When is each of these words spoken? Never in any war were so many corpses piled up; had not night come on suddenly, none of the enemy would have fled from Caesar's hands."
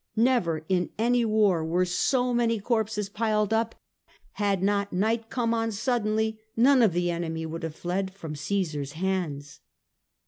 Never 0.15 0.65
in 0.67 0.89
any 0.97 1.23
war 1.25 1.63
were 1.63 1.85
so 1.85 2.33
many 2.33 2.59
corpses 2.59 3.07
piled 3.07 3.53
up; 3.53 3.75
had 4.31 4.63
not 4.63 4.91
night 4.91 5.29
come 5.29 5.53
on 5.53 5.71
suddenly, 5.71 6.39
none 6.57 6.81
of 6.81 6.91
the 6.93 7.11
enemy 7.11 7.45
would 7.45 7.61
have 7.61 7.75
fled 7.75 8.11
from 8.11 8.35
Caesar's 8.35 8.93
hands." 8.93 9.59